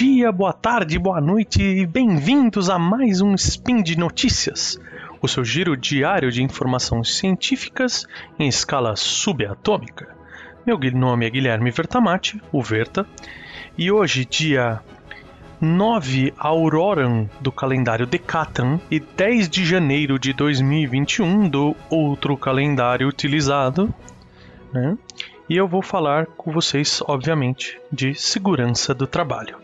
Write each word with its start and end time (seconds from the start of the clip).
dia, 0.00 0.32
boa 0.32 0.54
tarde, 0.54 0.98
boa 0.98 1.20
noite 1.20 1.62
e 1.62 1.86
bem-vindos 1.86 2.70
a 2.70 2.78
mais 2.78 3.20
um 3.20 3.34
Spin 3.34 3.82
de 3.82 3.98
Notícias, 3.98 4.80
o 5.20 5.28
seu 5.28 5.44
giro 5.44 5.76
diário 5.76 6.32
de 6.32 6.42
informações 6.42 7.18
científicas 7.18 8.06
em 8.38 8.48
escala 8.48 8.96
subatômica. 8.96 10.08
Meu 10.66 10.78
nome 10.94 11.26
é 11.26 11.30
Guilherme 11.30 11.70
Vertamati, 11.70 12.40
o 12.50 12.62
Verta, 12.62 13.06
e 13.76 13.92
hoje, 13.92 14.24
dia 14.24 14.80
9 15.60 16.32
Auroran 16.38 17.26
do 17.38 17.52
calendário 17.52 18.06
Decatan 18.06 18.80
e 18.90 18.98
10 19.00 19.50
de 19.50 19.66
janeiro 19.66 20.18
de 20.18 20.32
2021 20.32 21.46
do 21.46 21.76
outro 21.90 22.38
calendário 22.38 23.06
utilizado, 23.06 23.92
né? 24.72 24.96
E 25.46 25.58
eu 25.58 25.68
vou 25.68 25.82
falar 25.82 26.24
com 26.24 26.50
vocês, 26.50 27.02
obviamente, 27.06 27.78
de 27.92 28.14
segurança 28.14 28.94
do 28.94 29.06
trabalho. 29.06 29.60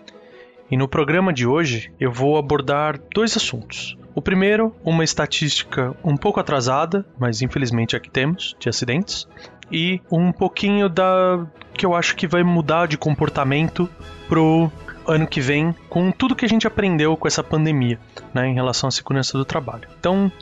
E 0.71 0.77
no 0.77 0.89
programa 0.89 1.33
de 1.33 1.47
hoje 1.47 1.93
eu 1.99 2.11
vou 2.11 2.37
abordar 2.37 2.99
dois 3.15 3.37
assuntos. 3.37 3.97
O 4.15 4.23
primeiro, 4.23 4.75
uma 4.83 5.05
estatística 5.05 5.95
um 6.03 6.17
pouco 6.17 6.41
atrasada, 6.41 7.05
mas 7.19 7.43
infelizmente 7.43 7.95
aqui 7.95 8.11
temos, 8.11 8.57
de 8.59 8.69
acidentes, 8.69 9.29
e 9.71 10.01
um 10.11 10.33
pouquinho 10.33 10.89
da 10.89 11.47
que 11.75 11.85
eu 11.85 11.95
acho 11.95 12.17
que 12.17 12.27
vai 12.27 12.43
mudar 12.43 12.87
de 12.87 12.97
comportamento 12.97 13.89
pro 14.29 14.73
ano 15.07 15.27
que 15.27 15.41
vem 15.41 15.75
com 15.89 16.11
tudo 16.11 16.35
que 16.35 16.45
a 16.45 16.49
gente 16.49 16.67
aprendeu 16.67 17.17
com 17.17 17.29
essa 17.29 17.45
pandemia, 17.45 17.99
né, 18.33 18.49
em 18.49 18.55
relação 18.55 18.89
à 18.89 18.91
segurança 18.91 19.37
do 19.37 19.45
trabalho. 19.45 19.89
Então, 20.01 20.33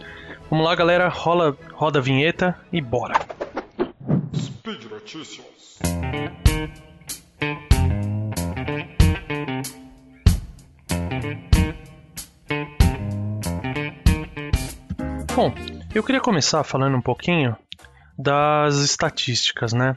vamos 0.49 0.65
lá, 0.65 0.75
galera, 0.75 1.09
rola, 1.09 1.57
roda 1.73 1.99
a 1.99 2.03
vinheta 2.03 2.57
e 2.73 2.81
bora. 2.81 3.19
Speed 4.35 4.85
Notícias. 4.85 5.79
Bom, 15.35 15.53
eu 15.93 16.01
queria 16.05 16.21
começar 16.21 16.63
falando 16.63 16.97
um 16.97 17.01
pouquinho 17.01 17.57
das 18.17 18.77
estatísticas, 18.77 19.73
né? 19.73 19.97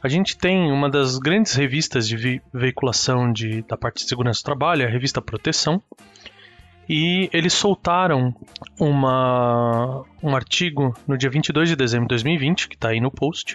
A 0.00 0.06
gente 0.06 0.38
tem 0.38 0.70
uma 0.70 0.88
das 0.88 1.18
grandes 1.18 1.54
revistas 1.54 2.06
de 2.06 2.16
ve 2.16 2.42
veiculação 2.54 3.32
de, 3.32 3.62
da 3.62 3.76
parte 3.76 4.04
de 4.04 4.08
segurança 4.08 4.42
do 4.42 4.44
trabalho, 4.44 4.86
a 4.86 4.88
revista 4.88 5.20
Proteção, 5.20 5.82
e 6.88 7.28
eles 7.32 7.52
soltaram 7.52 8.32
uma, 8.78 10.04
um 10.22 10.36
artigo 10.36 10.96
no 11.04 11.18
dia 11.18 11.30
22 11.30 11.70
de 11.70 11.74
dezembro 11.74 12.06
de 12.06 12.10
2020, 12.10 12.68
que 12.68 12.76
está 12.76 12.90
aí 12.90 13.00
no 13.00 13.10
post, 13.10 13.54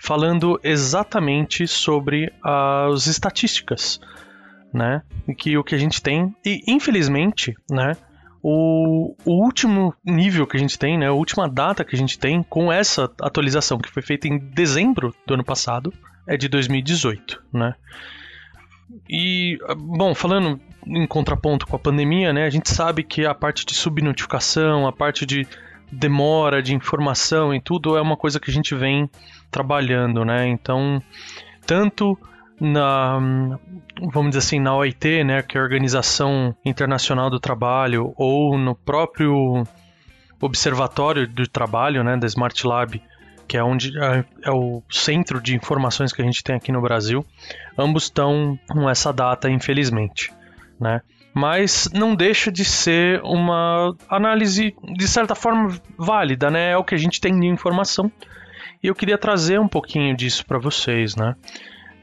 falando 0.00 0.58
exatamente 0.64 1.66
sobre 1.66 2.32
as 2.42 3.06
estatísticas, 3.06 4.00
né? 4.72 5.02
Que 5.36 5.58
o 5.58 5.62
que 5.62 5.74
a 5.74 5.78
gente 5.78 6.00
tem 6.00 6.34
e 6.42 6.62
infelizmente, 6.66 7.54
né? 7.70 7.94
O, 8.48 9.16
o, 9.24 9.42
último 9.42 9.92
nível 10.04 10.46
que 10.46 10.56
a 10.56 10.60
gente 10.60 10.78
tem, 10.78 10.96
né, 10.96 11.08
a 11.08 11.12
última 11.12 11.48
data 11.48 11.84
que 11.84 11.96
a 11.96 11.98
gente 11.98 12.16
tem 12.16 12.44
com 12.44 12.72
essa 12.72 13.10
atualização 13.20 13.76
que 13.76 13.90
foi 13.90 14.04
feita 14.04 14.28
em 14.28 14.38
dezembro 14.38 15.12
do 15.26 15.34
ano 15.34 15.42
passado 15.42 15.92
é 16.28 16.36
de 16.36 16.46
2018, 16.46 17.42
né? 17.52 17.74
E, 19.10 19.58
bom, 19.76 20.14
falando 20.14 20.60
em 20.86 21.08
contraponto 21.08 21.66
com 21.66 21.74
a 21.74 21.78
pandemia, 21.80 22.32
né, 22.32 22.44
a 22.44 22.50
gente 22.50 22.70
sabe 22.70 23.02
que 23.02 23.26
a 23.26 23.34
parte 23.34 23.66
de 23.66 23.74
subnotificação, 23.74 24.86
a 24.86 24.92
parte 24.92 25.26
de 25.26 25.44
demora 25.90 26.62
de 26.62 26.72
informação 26.72 27.52
e 27.52 27.60
tudo 27.60 27.96
é 27.96 28.00
uma 28.00 28.16
coisa 28.16 28.38
que 28.38 28.48
a 28.48 28.54
gente 28.54 28.76
vem 28.76 29.10
trabalhando, 29.50 30.24
né? 30.24 30.46
Então, 30.46 31.02
tanto 31.66 32.16
na, 32.60 33.18
vamos 34.00 34.30
dizer 34.30 34.38
assim, 34.38 34.60
na 34.60 34.74
OIT, 34.74 35.24
né, 35.24 35.42
que 35.42 35.56
é 35.56 35.60
a 35.60 35.64
Organização 35.64 36.54
Internacional 36.64 37.30
do 37.30 37.38
Trabalho, 37.38 38.12
ou 38.16 38.56
no 38.58 38.74
próprio 38.74 39.64
Observatório 40.40 41.26
do 41.26 41.46
Trabalho, 41.46 42.02
né, 42.02 42.16
da 42.16 42.26
Smart 42.26 42.66
Lab, 42.66 43.02
que 43.46 43.56
é 43.56 43.62
onde 43.62 43.96
é, 43.98 44.24
é 44.44 44.50
o 44.50 44.82
centro 44.90 45.40
de 45.40 45.54
informações 45.54 46.12
que 46.12 46.20
a 46.20 46.24
gente 46.24 46.42
tem 46.42 46.56
aqui 46.56 46.72
no 46.72 46.80
Brasil, 46.80 47.24
ambos 47.78 48.04
estão 48.04 48.58
com 48.68 48.88
essa 48.88 49.12
data, 49.12 49.48
infelizmente, 49.48 50.32
né? 50.80 51.00
Mas 51.32 51.88
não 51.92 52.14
deixa 52.14 52.50
de 52.50 52.64
ser 52.64 53.20
uma 53.22 53.94
análise 54.08 54.74
de 54.94 55.06
certa 55.06 55.34
forma 55.34 55.78
válida, 55.96 56.50
né? 56.50 56.70
É 56.70 56.76
o 56.78 56.82
que 56.82 56.94
a 56.94 56.98
gente 56.98 57.20
tem 57.20 57.38
de 57.38 57.46
informação. 57.46 58.10
E 58.82 58.86
eu 58.86 58.94
queria 58.94 59.18
trazer 59.18 59.60
um 59.60 59.68
pouquinho 59.68 60.16
disso 60.16 60.46
para 60.46 60.58
vocês, 60.58 61.14
né? 61.14 61.36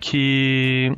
Que 0.04 0.92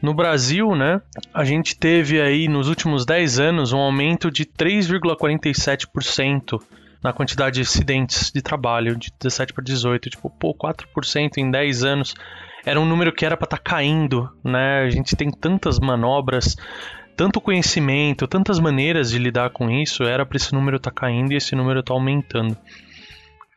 no 0.00 0.14
Brasil, 0.14 0.74
né, 0.74 1.02
a 1.34 1.44
gente 1.44 1.78
teve 1.78 2.18
aí 2.18 2.48
nos 2.48 2.68
últimos 2.68 3.04
10 3.04 3.38
anos 3.38 3.74
um 3.74 3.78
aumento 3.78 4.30
de 4.30 4.46
3,47% 4.46 6.58
na 7.04 7.12
quantidade 7.12 7.56
de 7.56 7.60
acidentes 7.60 8.32
de 8.32 8.40
trabalho, 8.40 8.96
de 8.96 9.12
17 9.20 9.52
para 9.52 9.62
18, 9.62 10.08
tipo, 10.08 10.30
pô, 10.30 10.54
4% 10.54 11.36
em 11.36 11.50
10 11.50 11.84
anos. 11.84 12.14
Era 12.64 12.80
um 12.80 12.86
número 12.86 13.12
que 13.12 13.26
era 13.26 13.36
para 13.36 13.44
estar 13.44 13.58
tá 13.58 13.62
caindo, 13.62 14.30
né? 14.42 14.84
A 14.86 14.90
gente 14.90 15.14
tem 15.14 15.30
tantas 15.30 15.78
manobras, 15.78 16.56
tanto 17.14 17.42
conhecimento, 17.42 18.26
tantas 18.26 18.58
maneiras 18.58 19.10
de 19.10 19.18
lidar 19.18 19.50
com 19.50 19.70
isso, 19.70 20.04
era 20.04 20.24
para 20.24 20.38
esse 20.38 20.54
número 20.54 20.78
estar 20.78 20.90
tá 20.90 21.00
caindo 21.02 21.32
e 21.32 21.36
esse 21.36 21.54
número 21.54 21.82
tá 21.82 21.92
aumentando, 21.92 22.56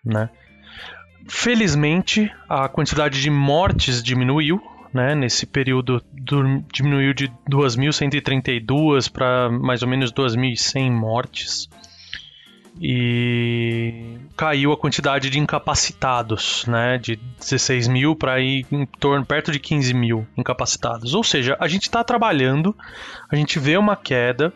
né? 0.04 0.30
Felizmente, 1.28 2.32
a 2.50 2.68
quantidade 2.68 3.22
de 3.22 3.30
mortes 3.30 4.04
diminuiu, 4.04 4.62
né? 4.94 5.16
Nesse 5.16 5.46
período 5.46 6.02
do, 6.12 6.64
diminuiu 6.72 7.14
de 7.14 7.30
2.132 7.50 9.12
para 9.12 9.50
mais 9.50 9.82
ou 9.82 9.88
menos 9.88 10.12
2.100 10.12 10.92
mortes. 10.92 11.70
E 12.82 14.18
caiu 14.36 14.72
a 14.72 14.78
quantidade 14.78 15.30
de 15.30 15.40
incapacitados, 15.40 16.66
né? 16.68 16.98
De 16.98 17.16
16 17.40 17.88
mil 17.88 18.16
para 18.16 18.40
ir 18.40 18.66
em 18.72 18.86
torno 18.86 19.26
perto 19.26 19.52
de 19.52 19.60
15 19.60 19.94
mil 19.94 20.28
incapacitados. 20.36 21.14
Ou 21.14 21.24
seja, 21.24 21.56
a 21.60 21.68
gente 21.68 21.84
está 21.84 22.04
trabalhando, 22.04 22.76
a 23.30 23.36
gente 23.36 23.60
vê 23.60 23.78
uma 23.78 23.96
queda, 23.96 24.52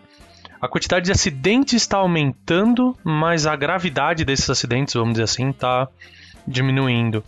a 0.60 0.68
quantidade 0.68 1.06
de 1.06 1.12
acidentes 1.12 1.74
está 1.74 1.98
aumentando, 1.98 2.98
mas 3.04 3.46
a 3.46 3.56
gravidade 3.56 4.26
desses 4.26 4.50
acidentes, 4.50 4.96
vamos 4.96 5.14
dizer 5.14 5.24
assim, 5.24 5.50
está 5.50 5.88
diminuindo. 6.48 7.24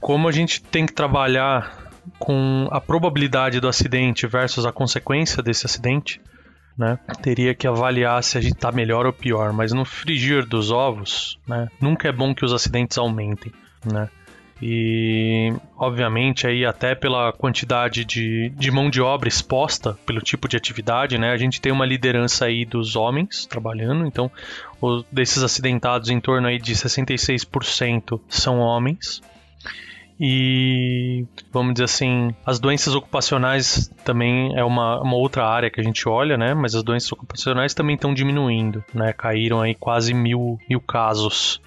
Como 0.00 0.26
a 0.26 0.32
gente 0.32 0.62
tem 0.62 0.86
que 0.86 0.94
trabalhar 0.94 1.79
com 2.18 2.68
a 2.70 2.80
probabilidade 2.80 3.60
do 3.60 3.68
acidente 3.68 4.26
versus 4.26 4.66
a 4.66 4.72
consequência 4.72 5.42
desse 5.42 5.66
acidente, 5.66 6.20
né? 6.76 6.98
Teria 7.22 7.54
que 7.54 7.66
avaliar 7.66 8.22
se 8.22 8.38
a 8.38 8.40
gente 8.40 8.54
está 8.54 8.72
melhor 8.72 9.06
ou 9.06 9.12
pior, 9.12 9.52
mas 9.52 9.72
no 9.72 9.84
frigir 9.84 10.46
dos 10.46 10.70
ovos, 10.70 11.38
né? 11.46 11.68
Nunca 11.80 12.08
é 12.08 12.12
bom 12.12 12.34
que 12.34 12.44
os 12.44 12.52
acidentes 12.52 12.96
aumentem, 12.98 13.52
né? 13.84 14.08
E, 14.62 15.54
obviamente, 15.76 16.46
aí 16.46 16.66
até 16.66 16.94
pela 16.94 17.32
quantidade 17.32 18.04
de, 18.04 18.50
de 18.50 18.70
mão 18.70 18.90
de 18.90 19.00
obra 19.00 19.26
exposta 19.26 19.98
pelo 20.04 20.20
tipo 20.20 20.46
de 20.46 20.56
atividade, 20.56 21.16
né? 21.16 21.32
A 21.32 21.36
gente 21.38 21.60
tem 21.60 21.72
uma 21.72 21.86
liderança 21.86 22.44
aí 22.44 22.66
dos 22.66 22.94
homens 22.94 23.46
trabalhando, 23.46 24.06
então 24.06 24.30
o, 24.80 25.02
desses 25.10 25.42
acidentados 25.42 26.10
em 26.10 26.20
torno 26.20 26.46
aí 26.46 26.58
de 26.58 26.74
66% 26.74 28.20
são 28.28 28.58
homens. 28.58 29.22
E 30.22 31.24
vamos 31.50 31.72
dizer 31.72 31.84
assim, 31.84 32.34
as 32.44 32.60
doenças 32.60 32.94
ocupacionais 32.94 33.90
também 34.04 34.54
é 34.54 34.62
uma, 34.62 35.00
uma 35.00 35.16
outra 35.16 35.46
área 35.46 35.70
que 35.70 35.80
a 35.80 35.82
gente 35.82 36.06
olha, 36.06 36.36
né? 36.36 36.52
Mas 36.52 36.74
as 36.74 36.82
doenças 36.82 37.10
ocupacionais 37.10 37.72
também 37.72 37.94
estão 37.94 38.12
diminuindo, 38.12 38.84
né? 38.92 39.14
Caíram 39.14 39.62
aí 39.62 39.74
quase 39.74 40.12
mil, 40.12 40.58
mil 40.68 40.78
casos. 40.78 41.62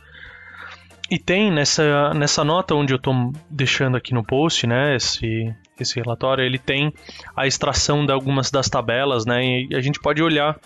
E 1.09 1.17
tem 1.17 1.51
nessa, 1.51 2.13
nessa 2.13 2.43
nota 2.43 2.75
onde 2.75 2.93
eu 2.93 2.97
estou 2.97 3.33
deixando 3.49 3.97
aqui 3.97 4.13
no 4.13 4.23
post, 4.23 4.67
né? 4.67 4.95
Esse, 4.97 5.51
esse 5.79 5.99
relatório, 5.99 6.45
ele 6.45 6.59
tem 6.59 6.93
a 7.35 7.47
extração 7.47 8.05
de 8.05 8.11
algumas 8.11 8.51
das 8.51 8.69
tabelas, 8.69 9.25
né? 9.25 9.43
E 9.43 9.75
a 9.75 9.81
gente 9.81 9.99
pode 9.99 10.21
olhar 10.21 10.59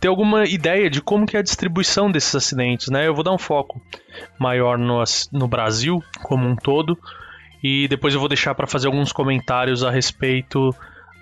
ter 0.00 0.08
alguma 0.08 0.44
ideia 0.44 0.88
de 0.88 1.02
como 1.02 1.26
que 1.26 1.36
é 1.36 1.40
a 1.40 1.42
distribuição 1.42 2.10
desses 2.10 2.34
acidentes, 2.34 2.88
né? 2.88 3.06
Eu 3.06 3.14
vou 3.14 3.24
dar 3.24 3.32
um 3.32 3.38
foco 3.38 3.82
maior 4.38 4.78
no, 4.78 5.02
no 5.32 5.46
Brasil 5.46 6.02
como 6.22 6.48
um 6.48 6.56
todo 6.56 6.98
e 7.62 7.88
depois 7.88 8.14
eu 8.14 8.20
vou 8.20 8.28
deixar 8.28 8.54
para 8.54 8.66
fazer 8.66 8.86
alguns 8.86 9.12
comentários 9.12 9.82
a 9.82 9.90
respeito 9.90 10.74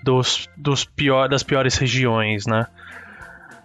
dos, 0.03 0.47
dos 0.55 0.85
pior, 0.85 1.27
das 1.27 1.43
piores 1.43 1.75
regiões, 1.77 2.45
né? 2.45 2.67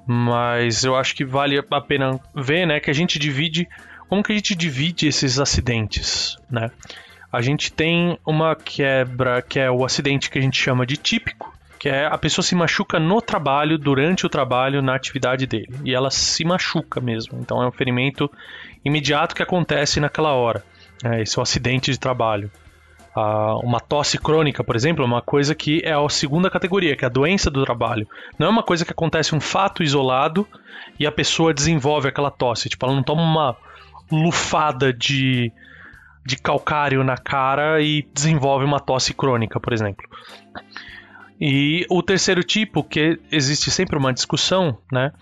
Mas 0.07 0.85
eu 0.85 0.97
acho 0.97 1.15
que 1.15 1.25
vale 1.25 1.59
a 1.59 1.81
pena 1.81 2.19
ver, 2.35 2.67
né, 2.67 2.81
que 2.81 2.91
a 2.91 2.95
gente 2.95 3.19
divide 3.19 3.69
como 4.09 4.23
que 4.23 4.33
a 4.33 4.35
gente 4.35 4.55
divide 4.55 5.07
esses 5.07 5.39
acidentes, 5.39 6.37
né? 6.51 6.71
A 7.33 7.41
gente 7.41 7.73
tem 7.73 8.19
uma 8.27 8.55
quebra 8.55 9.41
que 9.41 9.59
é 9.59 9.71
o 9.71 9.87
acidente 9.87 10.29
que 10.29 10.39
a 10.39 10.43
gente 10.43 10.61
chama 10.61 10.85
de 10.85 10.99
típico, 10.99 11.51
que 11.79 11.89
é 11.89 12.05
a 12.05 12.19
pessoa 12.19 12.45
se 12.45 12.55
machuca 12.55 13.01
no 13.01 13.23
trabalho, 13.23 13.79
durante 13.79 14.27
o 14.27 14.29
trabalho, 14.29 14.83
na 14.83 14.95
atividade 14.95 15.47
dele. 15.47 15.75
E 15.83 15.95
ela 15.95 16.11
se 16.11 16.45
machuca 16.45 17.01
mesmo. 17.01 17.39
Então 17.41 17.63
é 17.63 17.67
um 17.67 17.73
ferimento 17.73 18.31
imediato 18.85 19.35
que 19.35 19.43
acontece 19.43 19.99
naquela 19.99 20.35
hora. 20.35 20.63
Esse 21.21 21.39
é 21.39 21.41
o 21.41 21.43
acidente 21.43 21.91
de 21.91 21.99
trabalho. 21.99 22.51
uma 23.63 23.81
tosse 23.81 24.19
crônica, 24.19 24.63
por 24.65 24.77
exemplo, 24.77 25.05
é 25.05 25.07
uma 25.07 25.23
coisa 25.23 25.55
que 25.55 25.83
é 25.85 25.93
a 25.93 26.09
segunda 26.09 26.51
categoria, 26.51 26.97
que 26.97 27.05
é 27.05 27.07
a 27.07 27.11
doença 27.11 27.51
do 27.51 27.65
trabalho. 27.65 28.09
Não 28.39 28.47
é 28.47 28.51
uma 28.51 28.63
coisa 28.63 28.85
que 28.85 28.93
acontece 28.93 29.35
um 29.35 29.41
fato 29.41 29.83
isolado 29.83 30.47
e 30.99 31.07
a 31.07 31.13
pessoa 31.13 31.53
desenvolve 31.53 32.09
aquela 32.09 32.31
tosse. 32.31 32.69
Tipo, 32.69 32.87
ela 32.87 32.95
não 32.95 33.03
toma 33.03 33.23
uma 33.23 33.57
lufada 34.11 34.93
de, 34.93 35.51
de 36.25 36.37
calcário 36.37 37.03
na 37.03 37.17
cara 37.17 37.81
e 37.81 38.07
desenvolve 38.15 38.65
uma 38.65 38.81
tosse 38.81 39.13
crônica, 39.15 39.59
por 39.59 39.73
exemplo. 39.73 40.07
E 41.41 41.85
o 41.91 42.03
terceiro 42.03 42.45
tipo, 42.45 42.85
que 42.85 43.19
existe 43.31 43.71
sempre 43.71 43.99
uma 43.99 44.13
discussão, 44.13 44.79
né, 44.93 45.13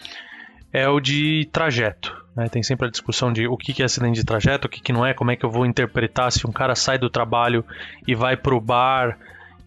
é 0.71 0.87
o 0.89 1.01
de 1.01 1.49
trajeto. 1.51 2.20
Né? 2.41 2.49
Tem 2.49 2.63
sempre 2.63 2.89
a 2.89 2.91
discussão 2.91 3.31
de 3.31 3.47
o 3.47 3.55
que 3.55 3.83
é 3.83 3.85
acidente 3.85 4.19
de 4.19 4.25
trajeto, 4.25 4.67
o 4.67 4.71
que 4.71 4.93
não 4.95 5.05
é, 5.05 5.13
como 5.13 5.31
é 5.31 5.37
que 5.37 5.45
eu 5.45 5.51
vou 5.51 5.67
interpretar 5.67 6.33
se 6.33 6.47
um 6.47 6.53
cara 6.53 6.75
sai 6.75 6.97
do 6.97 7.11
trabalho 7.11 7.63
e 8.09 8.15
vai 8.15 8.35
pro 8.35 8.59
bar 8.59 9.19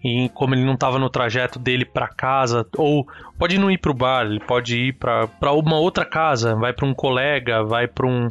e 0.04 0.28
como 0.34 0.56
ele 0.56 0.66
não 0.66 0.74
estava 0.74 0.98
no 0.98 1.08
trajeto 1.08 1.60
dele 1.60 1.86
para 1.86 2.08
casa, 2.08 2.68
ou 2.76 3.08
pode 3.38 3.60
não 3.60 3.70
ir 3.70 3.78
para 3.78 3.92
o 3.92 3.94
bar, 3.94 4.26
ele 4.26 4.40
pode 4.40 4.76
ir 4.76 4.94
para 4.94 5.54
uma 5.54 5.78
outra 5.78 6.04
casa, 6.04 6.56
vai 6.56 6.74
para 6.74 6.86
um 6.86 6.94
colega, 6.96 7.64
vai 7.64 7.88
para 7.88 8.08
um 8.08 8.28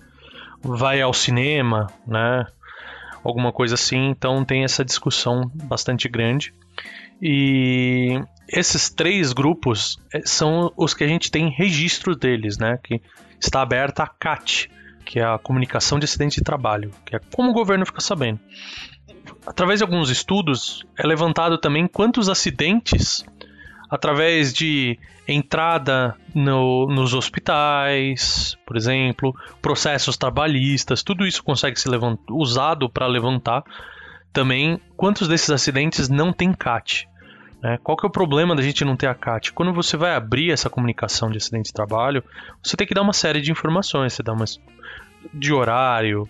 vai 0.60 1.00
ao 1.00 1.14
cinema, 1.14 1.86
né? 2.06 2.44
Alguma 3.24 3.52
coisa 3.52 3.74
assim, 3.74 4.08
então 4.10 4.44
tem 4.44 4.64
essa 4.64 4.84
discussão 4.84 5.50
bastante 5.54 6.08
grande. 6.08 6.52
E 7.22 8.20
esses 8.48 8.90
três 8.90 9.32
grupos 9.32 9.98
eh, 10.12 10.22
são 10.24 10.72
os 10.76 10.92
que 10.92 11.04
a 11.04 11.08
gente 11.08 11.30
tem 11.30 11.48
registro 11.48 12.14
deles, 12.14 12.58
né? 12.58 12.78
Que 12.82 13.00
está 13.46 13.60
aberta 13.62 14.02
a 14.02 14.06
CAT, 14.06 14.70
que 15.04 15.18
é 15.18 15.24
a 15.24 15.38
comunicação 15.38 15.98
de 15.98 16.04
acidente 16.04 16.36
de 16.36 16.44
trabalho, 16.44 16.90
que 17.04 17.16
é 17.16 17.20
como 17.34 17.50
o 17.50 17.54
governo 17.54 17.84
fica 17.84 18.00
sabendo. 18.00 18.40
Através 19.46 19.80
de 19.80 19.84
alguns 19.84 20.10
estudos, 20.10 20.84
é 20.96 21.06
levantado 21.06 21.58
também 21.58 21.86
quantos 21.86 22.28
acidentes, 22.28 23.24
através 23.90 24.52
de 24.52 24.98
entrada 25.26 26.16
no, 26.34 26.86
nos 26.86 27.14
hospitais, 27.14 28.56
por 28.66 28.76
exemplo, 28.76 29.34
processos 29.60 30.16
trabalhistas, 30.16 31.02
tudo 31.02 31.26
isso 31.26 31.42
consegue 31.42 31.78
ser 31.78 31.90
levant, 31.90 32.18
usado 32.30 32.88
para 32.88 33.06
levantar 33.06 33.64
também 34.32 34.80
quantos 34.96 35.28
desses 35.28 35.50
acidentes 35.50 36.08
não 36.08 36.32
tem 36.32 36.52
CAT. 36.52 37.08
Né? 37.62 37.78
Qual 37.82 37.96
que 37.96 38.04
é 38.04 38.08
o 38.08 38.10
problema 38.10 38.56
da 38.56 38.62
gente 38.62 38.84
não 38.84 38.96
ter 38.96 39.06
a 39.06 39.14
CAT? 39.14 39.52
Quando 39.52 39.72
você 39.72 39.96
vai 39.96 40.14
abrir 40.14 40.50
essa 40.50 40.68
comunicação 40.68 41.30
de 41.30 41.38
acidente 41.38 41.66
de 41.66 41.72
trabalho, 41.72 42.24
você 42.62 42.76
tem 42.76 42.86
que 42.86 42.94
dar 42.94 43.02
uma 43.02 43.12
série 43.12 43.40
de 43.40 43.52
informações, 43.52 44.12
você 44.12 44.22
dá 44.22 44.32
uma 44.32 44.44
de 45.32 45.52
horário, 45.52 46.28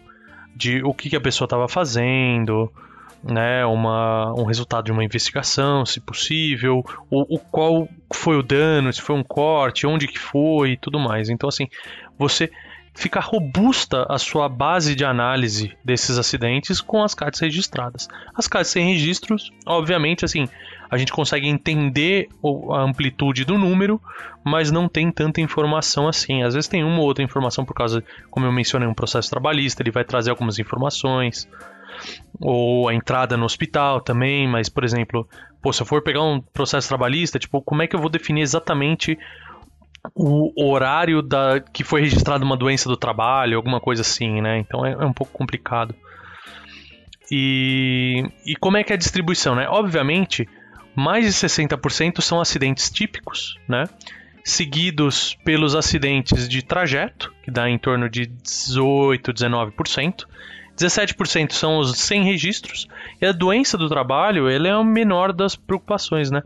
de 0.54 0.82
o 0.84 0.92
que, 0.92 1.08
que 1.08 1.16
a 1.16 1.20
pessoa 1.20 1.46
estava 1.46 1.66
fazendo, 1.66 2.70
né, 3.24 3.64
uma, 3.64 4.34
um 4.34 4.44
resultado 4.44 4.84
de 4.84 4.92
uma 4.92 5.02
investigação, 5.02 5.86
se 5.86 6.00
possível, 6.00 6.84
o, 7.10 7.36
o, 7.36 7.38
qual 7.38 7.88
foi 8.12 8.36
o 8.36 8.42
dano, 8.42 8.92
se 8.92 9.00
foi 9.00 9.16
um 9.16 9.22
corte, 9.22 9.86
onde 9.86 10.06
que 10.06 10.18
foi 10.18 10.72
e 10.72 10.76
tudo 10.76 10.98
mais. 10.98 11.30
Então, 11.30 11.48
assim, 11.48 11.66
você 12.18 12.50
fica 12.94 13.20
robusta 13.20 14.04
a 14.10 14.18
sua 14.18 14.50
base 14.50 14.94
de 14.94 15.04
análise 15.04 15.74
desses 15.82 16.18
acidentes 16.18 16.80
com 16.80 17.02
as 17.02 17.14
cartas 17.14 17.40
registradas. 17.40 18.06
As 18.34 18.46
cartas 18.46 18.68
sem 18.68 18.92
registros, 18.92 19.50
obviamente, 19.66 20.24
assim, 20.24 20.46
a 20.92 20.98
gente 20.98 21.10
consegue 21.10 21.48
entender 21.48 22.28
a 22.70 22.82
amplitude 22.82 23.46
do 23.46 23.56
número, 23.56 23.98
mas 24.44 24.70
não 24.70 24.86
tem 24.86 25.10
tanta 25.10 25.40
informação 25.40 26.06
assim. 26.06 26.42
Às 26.42 26.52
vezes 26.52 26.68
tem 26.68 26.84
uma 26.84 26.98
ou 26.98 27.06
outra 27.06 27.24
informação 27.24 27.64
por 27.64 27.72
causa, 27.72 28.04
como 28.30 28.44
eu 28.44 28.52
mencionei, 28.52 28.86
um 28.86 28.92
processo 28.92 29.30
trabalhista, 29.30 29.82
ele 29.82 29.90
vai 29.90 30.04
trazer 30.04 30.28
algumas 30.28 30.58
informações. 30.58 31.48
Ou 32.38 32.90
a 32.90 32.94
entrada 32.94 33.38
no 33.38 33.46
hospital 33.46 34.02
também, 34.02 34.46
mas, 34.46 34.68
por 34.68 34.84
exemplo, 34.84 35.26
pô, 35.62 35.72
se 35.72 35.80
eu 35.80 35.86
for 35.86 36.02
pegar 36.02 36.22
um 36.22 36.42
processo 36.42 36.88
trabalhista, 36.88 37.38
tipo, 37.38 37.62
como 37.62 37.80
é 37.80 37.86
que 37.86 37.96
eu 37.96 38.00
vou 38.00 38.10
definir 38.10 38.42
exatamente 38.42 39.18
o 40.14 40.70
horário 40.70 41.22
da 41.22 41.58
que 41.58 41.82
foi 41.82 42.02
registrada 42.02 42.44
uma 42.44 42.56
doença 42.56 42.86
do 42.86 42.98
trabalho, 42.98 43.56
alguma 43.56 43.80
coisa 43.80 44.02
assim, 44.02 44.42
né? 44.42 44.58
Então 44.58 44.84
é, 44.84 44.92
é, 44.92 45.06
um 45.06 45.12
pouco 45.12 45.32
complicado. 45.32 45.94
E, 47.30 48.24
e 48.44 48.54
como 48.56 48.76
é 48.76 48.84
que 48.84 48.92
é 48.92 48.94
a 48.94 48.98
distribuição, 48.98 49.54
né? 49.54 49.66
Obviamente, 49.70 50.46
mais 50.94 51.24
de 51.24 51.32
60% 51.32 52.20
são 52.20 52.40
acidentes 52.40 52.90
típicos, 52.90 53.58
né? 53.68 53.84
Seguidos 54.44 55.36
pelos 55.44 55.74
acidentes 55.74 56.48
de 56.48 56.62
trajeto, 56.62 57.32
que 57.42 57.50
dá 57.50 57.68
em 57.68 57.78
torno 57.78 58.08
de 58.08 58.26
18, 58.26 59.32
19%. 59.32 60.26
17% 60.76 61.52
são 61.52 61.78
os 61.78 61.98
sem 61.98 62.24
registros, 62.24 62.88
e 63.20 63.26
a 63.26 63.32
doença 63.32 63.76
do 63.76 63.90
trabalho 63.90 64.50
ele 64.50 64.68
é 64.68 64.70
a 64.70 64.82
menor 64.82 65.30
das 65.32 65.54
preocupações, 65.54 66.30
né? 66.30 66.42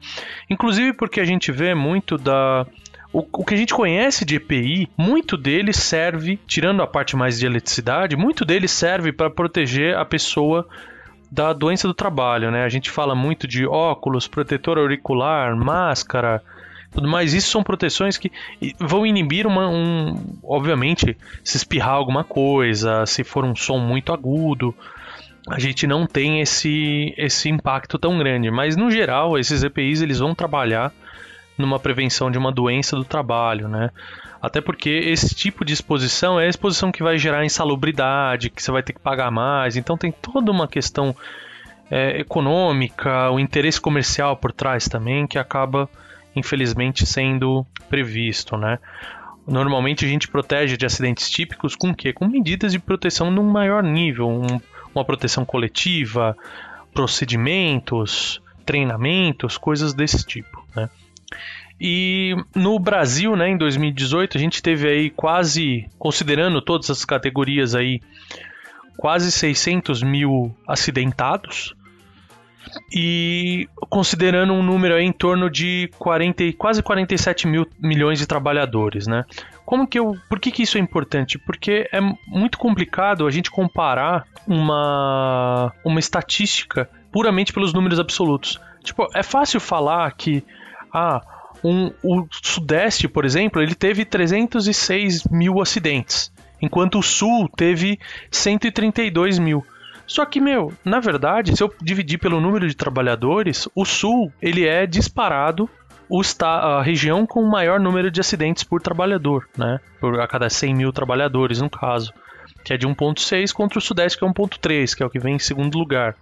Inclusive 0.50 0.92
porque 0.92 1.20
a 1.20 1.24
gente 1.24 1.52
vê 1.52 1.74
muito 1.74 2.18
da, 2.18 2.66
o, 3.12 3.24
o 3.32 3.44
que 3.44 3.54
a 3.54 3.56
gente 3.56 3.72
conhece 3.72 4.24
de 4.24 4.36
EPI, 4.36 4.90
muito 4.96 5.36
dele 5.38 5.72
serve, 5.72 6.38
tirando 6.46 6.82
a 6.82 6.86
parte 6.86 7.16
mais 7.16 7.38
de 7.38 7.46
eletricidade, 7.46 8.16
muito 8.16 8.44
dele 8.44 8.68
serve 8.68 9.10
para 9.10 9.30
proteger 9.30 9.96
a 9.96 10.04
pessoa 10.04 10.68
da 11.30 11.52
doença 11.52 11.88
do 11.88 11.94
trabalho, 11.94 12.50
né? 12.50 12.64
A 12.64 12.68
gente 12.68 12.90
fala 12.90 13.14
muito 13.14 13.46
de 13.46 13.66
óculos, 13.66 14.28
protetor 14.28 14.78
auricular, 14.78 15.56
máscara, 15.56 16.42
tudo 16.92 17.08
mais. 17.08 17.34
Isso 17.34 17.50
são 17.50 17.62
proteções 17.62 18.16
que 18.16 18.30
vão 18.78 19.06
inibir 19.06 19.46
uma, 19.46 19.68
um, 19.68 20.38
obviamente, 20.42 21.16
se 21.44 21.56
espirrar 21.56 21.94
alguma 21.94 22.24
coisa, 22.24 23.04
se 23.06 23.24
for 23.24 23.44
um 23.44 23.54
som 23.54 23.78
muito 23.78 24.12
agudo, 24.12 24.74
a 25.48 25.60
gente 25.60 25.86
não 25.86 26.06
tem 26.06 26.40
esse 26.40 27.14
esse 27.16 27.48
impacto 27.48 27.98
tão 27.98 28.18
grande. 28.18 28.50
Mas 28.50 28.76
no 28.76 28.90
geral, 28.90 29.38
esses 29.38 29.62
EPIs 29.62 30.02
eles 30.02 30.18
vão 30.18 30.34
trabalhar 30.34 30.92
numa 31.56 31.78
prevenção 31.78 32.30
de 32.30 32.38
uma 32.38 32.52
doença 32.52 32.96
do 32.96 33.04
trabalho, 33.04 33.68
né? 33.68 33.90
Até 34.40 34.60
porque 34.60 34.90
esse 34.90 35.34
tipo 35.34 35.64
de 35.64 35.72
exposição 35.72 36.38
é 36.38 36.46
a 36.46 36.48
exposição 36.48 36.92
que 36.92 37.02
vai 37.02 37.18
gerar 37.18 37.44
insalubridade, 37.44 38.50
que 38.50 38.62
você 38.62 38.70
vai 38.70 38.82
ter 38.82 38.92
que 38.92 39.00
pagar 39.00 39.30
mais. 39.30 39.76
Então 39.76 39.96
tem 39.96 40.12
toda 40.12 40.50
uma 40.52 40.68
questão 40.68 41.16
é, 41.90 42.20
econômica, 42.20 43.30
o 43.30 43.40
interesse 43.40 43.80
comercial 43.80 44.36
por 44.36 44.52
trás 44.52 44.88
também, 44.88 45.26
que 45.26 45.38
acaba, 45.38 45.88
infelizmente, 46.34 47.06
sendo 47.06 47.66
previsto, 47.88 48.56
né? 48.56 48.78
Normalmente 49.46 50.04
a 50.04 50.08
gente 50.08 50.28
protege 50.28 50.76
de 50.76 50.84
acidentes 50.84 51.30
típicos 51.30 51.76
com 51.76 51.90
o 51.90 51.94
quê? 51.94 52.12
Com 52.12 52.26
medidas 52.26 52.72
de 52.72 52.78
proteção 52.78 53.30
num 53.30 53.44
maior 53.44 53.82
nível, 53.82 54.28
um, 54.28 54.60
uma 54.94 55.04
proteção 55.04 55.44
coletiva, 55.44 56.36
procedimentos, 56.92 58.42
treinamentos, 58.64 59.56
coisas 59.56 59.94
desse 59.94 60.26
tipo, 60.26 60.66
né? 60.74 60.90
E 61.80 62.34
no 62.54 62.78
Brasil, 62.78 63.36
né, 63.36 63.50
em 63.50 63.56
2018, 63.56 64.36
a 64.36 64.40
gente 64.40 64.62
teve 64.62 64.88
aí 64.88 65.10
quase, 65.10 65.86
considerando 65.98 66.62
todas 66.62 66.88
as 66.88 67.04
categorias 67.04 67.74
aí, 67.74 68.00
quase 68.96 69.30
600 69.30 70.02
mil 70.02 70.54
acidentados. 70.66 71.74
E 72.92 73.68
considerando 73.88 74.52
um 74.52 74.62
número 74.62 74.98
em 74.98 75.12
torno 75.12 75.48
de 75.48 75.88
40, 75.98 76.52
quase 76.58 76.82
47 76.82 77.46
mil 77.46 77.66
milhões 77.78 78.18
de 78.18 78.26
trabalhadores, 78.26 79.06
né? 79.06 79.24
Como 79.64 79.86
que 79.86 79.98
eu, 79.98 80.16
por 80.28 80.40
que, 80.40 80.50
que 80.50 80.62
isso 80.62 80.76
é 80.76 80.80
importante? 80.80 81.38
Porque 81.38 81.88
é 81.92 82.00
muito 82.26 82.58
complicado 82.58 83.26
a 83.26 83.30
gente 83.30 83.50
comparar 83.50 84.26
uma, 84.46 85.72
uma 85.84 85.98
estatística 85.98 86.88
puramente 87.12 87.52
pelos 87.52 87.72
números 87.72 87.98
absolutos. 87.98 88.60
Tipo, 88.82 89.08
é 89.14 89.22
fácil 89.22 89.58
falar 89.58 90.10
que 90.12 90.44
ah, 90.92 91.20
um, 91.64 91.90
o 92.02 92.26
Sudeste, 92.30 93.08
por 93.08 93.24
exemplo, 93.24 93.62
ele 93.62 93.74
teve 93.74 94.04
306 94.04 95.24
mil 95.30 95.60
acidentes, 95.60 96.32
enquanto 96.60 96.98
o 96.98 97.02
Sul 97.02 97.48
teve 97.56 97.98
132 98.30 99.38
mil. 99.38 99.64
Só 100.06 100.24
que, 100.24 100.40
meu, 100.40 100.72
na 100.84 101.00
verdade, 101.00 101.56
se 101.56 101.62
eu 101.62 101.72
dividir 101.82 102.18
pelo 102.18 102.40
número 102.40 102.68
de 102.68 102.76
trabalhadores, 102.76 103.68
o 103.74 103.84
Sul 103.84 104.32
ele 104.40 104.66
é 104.66 104.86
disparado 104.86 105.68
a 106.42 106.82
região 106.82 107.26
com 107.26 107.42
o 107.42 107.50
maior 107.50 107.80
número 107.80 108.10
de 108.10 108.20
acidentes 108.20 108.62
por 108.62 108.80
trabalhador, 108.80 109.48
né? 109.58 109.80
Por 110.00 110.20
a 110.20 110.28
cada 110.28 110.48
100 110.48 110.74
mil 110.74 110.92
trabalhadores, 110.92 111.60
no 111.60 111.68
caso. 111.68 112.12
Que 112.64 112.74
é 112.74 112.76
de 112.76 112.86
1,6 112.86 113.52
contra 113.52 113.78
o 113.78 113.82
Sudeste, 113.82 114.18
que 114.18 114.24
é 114.24 114.28
1,3, 114.28 114.94
que 114.94 115.02
é 115.02 115.06
o 115.06 115.10
que 115.10 115.18
vem 115.18 115.34
em 115.34 115.40
segundo 115.40 115.76
lugar. 115.76 116.14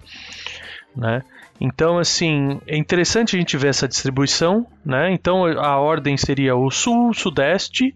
Né? 0.97 1.23
Então, 1.61 1.99
assim, 1.99 2.61
é 2.67 2.77
interessante 2.77 3.37
a 3.37 3.39
gente 3.39 3.57
ver 3.57 3.69
essa 3.69 3.89
distribuição, 3.89 4.67
né? 4.85 5.13
Então, 5.13 5.45
a 5.45 5.79
ordem 5.79 6.17
seria 6.17 6.57
o 6.57 6.71
sul, 6.71 7.15
sudeste, 7.15 7.95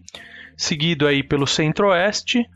seguido 0.55 1.05
aí 1.05 1.21
pelo 1.21 1.45
centro-oeste, 1.45 2.49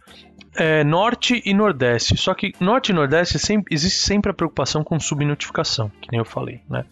é, 0.56 0.84
norte 0.84 1.42
e 1.46 1.54
nordeste. 1.54 2.16
Só 2.18 2.34
que 2.34 2.54
norte 2.60 2.90
e 2.90 2.94
nordeste 2.94 3.38
sempre, 3.38 3.74
existe 3.74 4.00
sempre 4.00 4.32
a 4.32 4.34
preocupação 4.34 4.84
com 4.84 5.00
subnotificação, 5.00 5.92
que 6.02 6.10
nem 6.12 6.20
eu 6.20 6.26
falei, 6.26 6.62
né? 6.70 6.86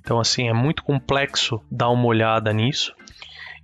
Então, 0.00 0.18
assim, 0.18 0.48
é 0.48 0.52
muito 0.52 0.82
complexo 0.82 1.60
dar 1.70 1.90
uma 1.90 2.06
olhada 2.06 2.52
nisso. 2.52 2.94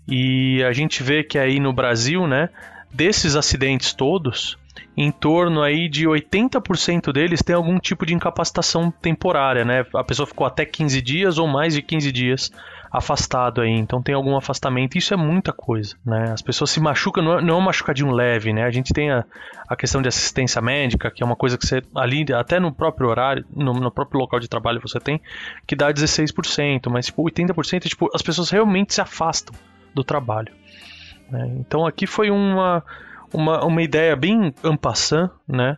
E 0.07 0.63
a 0.63 0.73
gente 0.73 1.03
vê 1.03 1.25
que 1.25 1.39
aí 1.39 1.59
no 1.59 1.73
Brasil, 1.73 2.27
né, 2.27 2.51
desses 2.93 3.35
acidentes 3.35 3.93
todos, 3.93 4.57
em 4.97 5.11
torno 5.11 5.63
aí 5.63 5.89
de 5.89 6.07
80% 6.07 7.13
deles 7.13 7.43
tem 7.43 7.55
algum 7.55 7.79
tipo 7.79 8.07
de 8.07 8.15
incapacitação 8.15 8.91
temporária, 8.91 9.65
né? 9.65 9.85
A 9.95 10.05
pessoa 10.05 10.27
ficou 10.27 10.47
até 10.47 10.65
15 10.65 11.03
dias 11.03 11.39
ou 11.39 11.47
mais 11.47 11.75
de 11.75 11.83
15 11.83 12.11
dias 12.13 12.51
afastado 12.91 13.61
aí, 13.61 13.71
então 13.71 14.03
tem 14.03 14.15
algum 14.15 14.37
afastamento. 14.37 14.97
Isso 14.97 15.13
é 15.13 15.17
muita 15.17 15.53
coisa, 15.53 15.97
né? 16.05 16.33
As 16.33 16.41
pessoas 16.41 16.71
se 16.71 16.81
machucam, 16.81 17.23
não 17.23 17.39
é, 17.39 17.43
não 17.43 17.55
é 17.57 17.59
um 17.59 17.63
machucadinho 17.63 18.11
leve, 18.11 18.53
né? 18.53 18.65
A 18.65 18.71
gente 18.71 18.93
tem 18.93 19.11
a, 19.11 19.25
a 19.69 19.77
questão 19.77 20.01
de 20.01 20.09
assistência 20.09 20.63
médica, 20.63 21.11
que 21.11 21.23
é 21.23 21.27
uma 21.27 21.37
coisa 21.37 21.59
que 21.59 21.67
você 21.67 21.83
ali, 21.95 22.25
até 22.33 22.59
no 22.59 22.73
próprio 22.73 23.09
horário, 23.09 23.45
no, 23.55 23.75
no 23.75 23.91
próprio 23.91 24.21
local 24.21 24.41
de 24.41 24.49
trabalho 24.49 24.81
você 24.81 24.99
tem, 24.99 25.21
que 25.67 25.77
dá 25.77 25.93
16%, 25.93 26.89
mas 26.91 27.07
tipo, 27.07 27.23
80% 27.23 27.87
tipo, 27.87 28.09
as 28.15 28.23
pessoas 28.23 28.51
realmente 28.51 28.95
se 28.95 29.01
afastam 29.01 29.55
do 29.95 30.03
trabalho. 30.03 30.53
Né? 31.31 31.57
Então 31.59 31.87
aqui 31.87 32.07
foi 32.07 32.31
uma 32.31 32.83
uma, 33.33 33.65
uma 33.65 33.83
ideia 33.83 34.15
bem 34.17 34.55
ampassant, 34.63 35.31
né? 35.47 35.77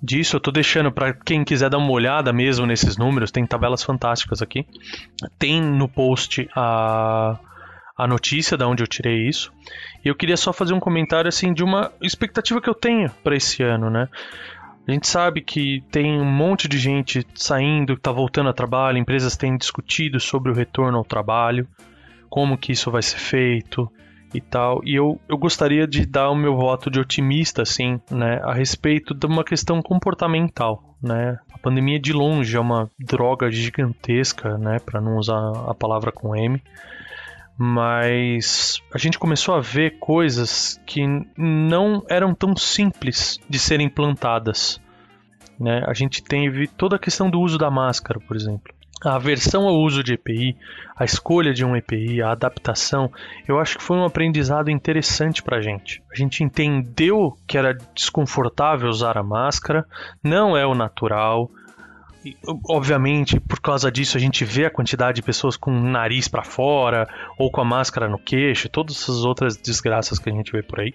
Disso, 0.00 0.36
eu 0.36 0.40
tô 0.40 0.52
deixando 0.52 0.92
para 0.92 1.12
quem 1.12 1.42
quiser 1.42 1.68
dar 1.68 1.78
uma 1.78 1.90
olhada 1.90 2.32
mesmo 2.32 2.64
nesses 2.64 2.96
números, 2.96 3.32
tem 3.32 3.44
tabelas 3.44 3.82
fantásticas 3.82 4.40
aqui. 4.40 4.64
Tem 5.38 5.60
no 5.60 5.88
post 5.88 6.48
a, 6.54 7.36
a 7.96 8.06
notícia 8.06 8.56
da 8.56 8.68
onde 8.68 8.82
eu 8.82 8.86
tirei 8.86 9.28
isso. 9.28 9.52
E 10.04 10.08
eu 10.08 10.14
queria 10.14 10.36
só 10.36 10.52
fazer 10.52 10.72
um 10.72 10.78
comentário 10.78 11.28
assim 11.28 11.52
de 11.52 11.64
uma 11.64 11.90
expectativa 12.00 12.60
que 12.60 12.70
eu 12.70 12.74
tenho 12.74 13.10
para 13.24 13.34
esse 13.34 13.62
ano, 13.62 13.90
né? 13.90 14.08
A 14.86 14.92
gente 14.92 15.06
sabe 15.06 15.42
que 15.42 15.82
tem 15.90 16.18
um 16.18 16.24
monte 16.24 16.66
de 16.66 16.78
gente 16.78 17.26
saindo, 17.34 17.94
que 17.94 18.00
está 18.00 18.12
voltando 18.12 18.48
a 18.48 18.54
trabalho, 18.54 18.96
empresas 18.96 19.36
têm 19.36 19.56
discutido 19.56 20.18
sobre 20.18 20.50
o 20.50 20.54
retorno 20.54 20.96
ao 20.96 21.04
trabalho, 21.04 21.68
como 22.30 22.56
que 22.56 22.72
isso 22.72 22.90
vai 22.90 23.02
ser 23.02 23.18
feito, 23.18 23.90
e 24.34 24.40
tal. 24.40 24.80
E 24.84 24.94
eu, 24.94 25.20
eu 25.28 25.36
gostaria 25.36 25.86
de 25.86 26.04
dar 26.06 26.30
o 26.30 26.34
meu 26.34 26.56
voto 26.56 26.90
de 26.90 27.00
otimista, 27.00 27.62
assim, 27.62 28.00
né, 28.10 28.40
a 28.42 28.52
respeito 28.52 29.14
de 29.14 29.26
uma 29.26 29.44
questão 29.44 29.80
comportamental, 29.82 30.96
né. 31.02 31.38
A 31.52 31.58
pandemia 31.58 31.98
de 31.98 32.12
longe 32.12 32.56
é 32.56 32.60
uma 32.60 32.90
droga 32.98 33.50
gigantesca, 33.50 34.56
né, 34.58 34.78
para 34.78 35.00
não 35.00 35.16
usar 35.16 35.52
a 35.68 35.74
palavra 35.74 36.12
com 36.12 36.36
M. 36.36 36.62
Mas 37.60 38.80
a 38.94 38.98
gente 38.98 39.18
começou 39.18 39.56
a 39.56 39.60
ver 39.60 39.98
coisas 39.98 40.80
que 40.86 41.02
não 41.36 42.04
eram 42.08 42.32
tão 42.32 42.54
simples 42.54 43.40
de 43.50 43.58
serem 43.58 43.86
implantadas. 43.86 44.80
Né? 45.58 45.82
A 45.84 45.92
gente 45.92 46.22
teve 46.22 46.68
toda 46.68 46.94
a 46.94 47.00
questão 47.00 47.28
do 47.28 47.40
uso 47.40 47.58
da 47.58 47.68
máscara, 47.68 48.20
por 48.20 48.36
exemplo 48.36 48.77
a 49.04 49.14
aversão 49.14 49.66
ao 49.66 49.76
uso 49.76 50.02
de 50.02 50.14
EPI, 50.14 50.56
a 50.96 51.04
escolha 51.04 51.54
de 51.54 51.64
um 51.64 51.76
EPI, 51.76 52.22
a 52.22 52.32
adaptação, 52.32 53.10
eu 53.46 53.58
acho 53.58 53.78
que 53.78 53.84
foi 53.84 53.96
um 53.96 54.04
aprendizado 54.04 54.70
interessante 54.70 55.42
para 55.42 55.58
a 55.58 55.60
gente. 55.60 56.02
A 56.12 56.16
gente 56.16 56.42
entendeu 56.42 57.36
que 57.46 57.56
era 57.56 57.76
desconfortável 57.94 58.88
usar 58.88 59.16
a 59.16 59.22
máscara, 59.22 59.86
não 60.22 60.56
é 60.56 60.66
o 60.66 60.74
natural. 60.74 61.50
E, 62.24 62.36
obviamente, 62.68 63.38
por 63.38 63.60
causa 63.60 63.92
disso, 63.92 64.16
a 64.16 64.20
gente 64.20 64.44
vê 64.44 64.66
a 64.66 64.70
quantidade 64.70 65.16
de 65.16 65.22
pessoas 65.22 65.56
com 65.56 65.70
o 65.70 65.80
nariz 65.80 66.26
para 66.26 66.42
fora 66.42 67.08
ou 67.38 67.50
com 67.50 67.60
a 67.60 67.64
máscara 67.64 68.08
no 68.08 68.18
queixo, 68.18 68.68
todas 68.68 68.96
essas 68.96 69.24
outras 69.24 69.56
desgraças 69.56 70.18
que 70.18 70.28
a 70.28 70.32
gente 70.32 70.50
vê 70.50 70.62
por 70.62 70.80
aí 70.80 70.92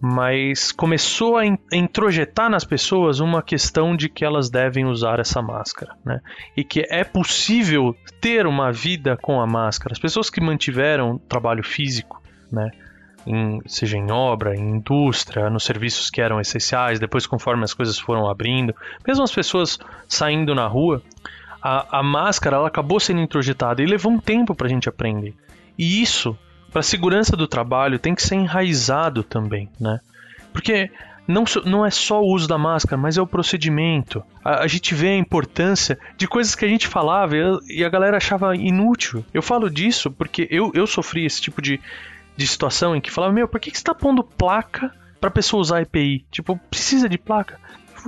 mas 0.00 0.72
começou 0.72 1.36
a 1.36 1.44
introjetar 1.44 2.48
nas 2.48 2.64
pessoas 2.64 3.20
uma 3.20 3.42
questão 3.42 3.94
de 3.94 4.08
que 4.08 4.24
elas 4.24 4.48
devem 4.48 4.86
usar 4.86 5.20
essa 5.20 5.42
máscara, 5.42 5.94
né? 6.02 6.20
E 6.56 6.64
que 6.64 6.86
é 6.88 7.04
possível 7.04 7.94
ter 8.18 8.46
uma 8.46 8.72
vida 8.72 9.18
com 9.20 9.40
a 9.40 9.46
máscara. 9.46 9.92
As 9.92 9.98
pessoas 9.98 10.30
que 10.30 10.40
mantiveram 10.40 11.18
trabalho 11.18 11.62
físico, 11.62 12.22
né? 12.50 12.70
Em, 13.26 13.60
seja 13.66 13.98
em 13.98 14.10
obra, 14.10 14.56
em 14.56 14.76
indústria, 14.76 15.50
nos 15.50 15.64
serviços 15.64 16.08
que 16.08 16.22
eram 16.22 16.40
essenciais, 16.40 16.98
depois 16.98 17.26
conforme 17.26 17.64
as 17.64 17.74
coisas 17.74 17.98
foram 17.98 18.26
abrindo, 18.26 18.74
mesmo 19.06 19.22
as 19.22 19.30
pessoas 19.30 19.78
saindo 20.08 20.54
na 20.54 20.66
rua, 20.66 21.02
a, 21.62 21.98
a 21.98 22.02
máscara 22.02 22.56
ela 22.56 22.68
acabou 22.68 22.98
sendo 22.98 23.20
introjetada 23.20 23.82
e 23.82 23.86
levou 23.86 24.10
um 24.10 24.18
tempo 24.18 24.54
para 24.54 24.66
a 24.66 24.70
gente 24.70 24.88
aprender. 24.88 25.34
E 25.78 26.00
isso 26.00 26.34
para 26.70 26.80
a 26.80 26.84
segurança 26.84 27.36
do 27.36 27.48
trabalho 27.48 27.98
tem 27.98 28.14
que 28.14 28.22
ser 28.22 28.36
enraizado 28.36 29.22
também, 29.22 29.68
né? 29.78 30.00
Porque 30.52 30.90
não, 31.26 31.44
não 31.64 31.86
é 31.86 31.90
só 31.90 32.22
o 32.22 32.32
uso 32.32 32.48
da 32.48 32.58
máscara, 32.58 33.00
mas 33.00 33.16
é 33.16 33.22
o 33.22 33.26
procedimento. 33.26 34.22
A, 34.44 34.64
a 34.64 34.66
gente 34.66 34.94
vê 34.94 35.08
a 35.08 35.16
importância 35.16 35.98
de 36.16 36.26
coisas 36.26 36.54
que 36.54 36.64
a 36.64 36.68
gente 36.68 36.88
falava 36.88 37.34
e 37.68 37.84
a, 37.84 37.88
galera 37.88 38.16
achava 38.16 38.54
inútil. 38.56 39.24
Eu 39.32 39.42
falo 39.42 39.70
disso 39.70 40.10
porque 40.10 40.48
eu, 40.50 40.70
eu 40.74 40.86
sofri 40.86 41.24
esse 41.24 41.40
tipo 41.40 41.62
de, 41.62 41.80
de 42.36 42.46
situação 42.46 42.96
em 42.96 43.00
que 43.00 43.10
falava: 43.10 43.32
Meu, 43.32 43.46
por 43.46 43.60
que, 43.60 43.70
que 43.70 43.76
você 43.76 43.82
está 43.82 43.94
pondo 43.94 44.24
placa 44.24 44.92
para 45.20 45.30
pessoa 45.30 45.60
usar 45.60 45.82
EPI? 45.82 46.24
Tipo, 46.30 46.58
precisa 46.68 47.08
de 47.08 47.18
placa? 47.18 47.58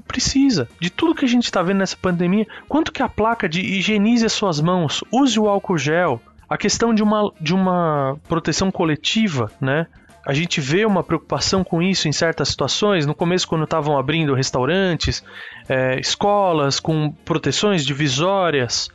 Precisa. 0.09 0.69
De 0.81 0.89
tudo 0.89 1.15
que 1.15 1.25
a 1.25 1.29
gente 1.29 1.45
está 1.45 1.63
vendo 1.63 1.79
nessa 1.79 1.97
pandemia, 1.97 2.47
quanto 2.67 2.91
que 2.91 3.03
a 3.03 3.09
placa 3.09 3.47
de 3.49 3.61
higienize 3.61 4.25
as 4.25 4.33
suas 4.33 4.59
mãos, 4.59 5.05
use 5.13 5.39
o 5.39 5.47
álcool 5.47 5.77
gel, 5.77 6.21
a 6.53 6.59
questão 6.59 6.93
de 6.93 7.03
uma, 7.03 7.33
de 7.41 7.55
uma 7.55 8.21
proteção 8.29 8.71
coletiva, 8.71 9.51
né? 9.59 9.87
A 10.25 10.35
gente 10.35 10.61
vê 10.61 10.85
uma 10.85 11.03
preocupação 11.03 11.65
com 11.65 11.81
isso 11.81 12.09
em 12.09 12.13
certas 12.13 12.51
situações. 12.51 13.07
No 13.07 13.15
começo, 13.15 13.49
quando 13.49 13.65
estavam 13.65 13.97
abrindo 13.97 14.35
restaurantes, 14.35 15.25
é, 15.67 15.99
escolas 15.99 16.79
com 16.79 17.11
proteções 17.25 17.87
divisórias. 17.87 18.91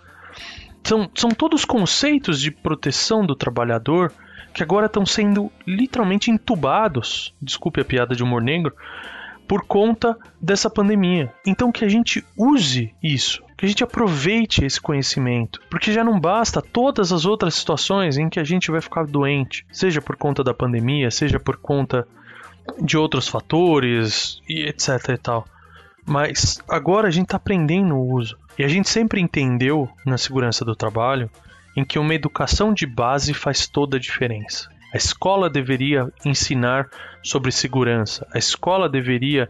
São, 0.83 1.09
são 1.15 1.31
todos 1.31 1.65
conceitos 1.65 2.39
de 2.39 2.51
proteção 2.51 3.25
do 3.25 3.35
trabalhador 3.35 4.13
que 4.53 4.61
agora 4.61 4.85
estão 4.85 5.05
sendo 5.05 5.51
literalmente 5.65 6.31
entubados 6.31 7.33
desculpe 7.41 7.81
a 7.81 7.85
piada 7.85 8.15
de 8.15 8.23
humor 8.23 8.41
negro 8.41 8.73
por 9.47 9.65
conta 9.65 10.15
dessa 10.39 10.69
pandemia. 10.69 11.33
Então 11.45 11.71
que 11.71 11.83
a 11.83 11.89
gente 11.89 12.23
use 12.37 12.93
isso, 13.01 13.43
que 13.57 13.65
a 13.65 13.67
gente 13.67 13.83
aproveite 13.83 14.63
esse 14.63 14.79
conhecimento, 14.79 15.59
porque 15.69 15.91
já 15.91 16.03
não 16.03 16.19
basta 16.19 16.61
todas 16.61 17.11
as 17.11 17.25
outras 17.25 17.55
situações 17.55 18.15
em 18.15 18.29
que 18.29 18.39
a 18.39 18.43
gente 18.43 18.69
vai 18.69 18.79
ficar 18.79 19.07
doente, 19.07 19.65
seja 19.71 19.99
por 19.99 20.15
conta 20.15 20.43
da 20.43 20.53
pandemia, 20.53 21.09
seja 21.09 21.39
por 21.39 21.57
conta 21.57 22.07
de 22.79 22.97
outros 22.97 23.27
fatores 23.27 24.39
e 24.47 24.67
etc 24.67 25.09
e 25.09 25.17
tal. 25.17 25.45
Mas 26.05 26.61
agora 26.69 27.07
a 27.07 27.11
gente 27.11 27.25
está 27.25 27.37
aprendendo 27.37 27.95
o 27.95 28.13
uso. 28.13 28.37
E 28.57 28.63
a 28.63 28.67
gente 28.67 28.89
sempre 28.89 29.19
entendeu 29.19 29.89
na 30.05 30.17
segurança 30.17 30.63
do 30.63 30.75
trabalho 30.75 31.29
em 31.75 31.83
que 31.83 31.99
uma 31.99 32.15
educação 32.15 32.73
de 32.73 32.85
base 32.85 33.33
faz 33.33 33.67
toda 33.67 33.97
a 33.97 33.99
diferença. 33.99 34.69
A 34.93 34.97
escola 34.97 35.49
deveria 35.49 36.11
ensinar 36.25 36.89
sobre 37.21 37.51
segurança. 37.51 38.25
A 38.33 38.37
escola 38.37 38.87
deveria, 38.87 39.49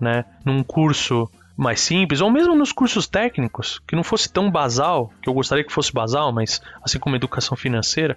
né, 0.00 0.24
num 0.44 0.62
curso 0.62 1.30
mais 1.60 1.80
simples, 1.80 2.22
ou 2.22 2.30
mesmo 2.30 2.54
nos 2.54 2.72
cursos 2.72 3.06
técnicos, 3.06 3.80
que 3.86 3.94
não 3.94 4.02
fosse 4.02 4.32
tão 4.32 4.50
basal, 4.50 5.12
que 5.22 5.28
eu 5.28 5.34
gostaria 5.34 5.62
que 5.62 5.72
fosse 5.72 5.92
basal, 5.92 6.32
mas 6.32 6.62
assim 6.82 6.98
como 6.98 7.16
educação 7.16 7.56
financeira, 7.56 8.16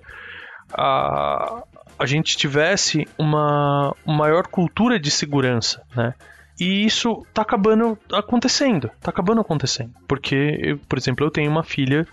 a, 0.74 1.62
a 2.00 2.06
gente 2.06 2.38
tivesse 2.38 3.06
uma, 3.18 3.94
uma 4.06 4.18
maior 4.18 4.48
cultura 4.48 4.98
de 4.98 5.12
segurança, 5.12 5.84
né? 5.94 6.14
E 6.58 6.86
isso 6.86 7.26
tá 7.34 7.42
acabando 7.42 7.98
acontecendo, 8.12 8.90
tá 9.02 9.10
acabando 9.10 9.42
acontecendo. 9.42 9.92
Porque, 10.08 10.58
eu, 10.62 10.78
por 10.78 10.98
exemplo, 10.98 11.26
eu 11.26 11.32
tenho 11.32 11.52
uma 11.52 11.64
filha 11.64 12.08